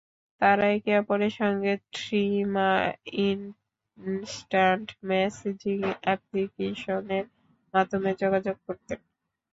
তাঁরা 0.41 0.65
একে 0.75 0.91
অপরের 0.99 1.33
সঙ্গে 1.39 1.73
থ্রিমা 1.93 2.71
ইনস্ট্যান্ট 3.97 4.87
মেসেজিং 5.07 5.77
অ্যাপলিকেশনের 6.03 7.25
মাধ্যমে 7.73 8.11
যোগাযোগ 8.21 8.55
করতেন। 8.65 8.99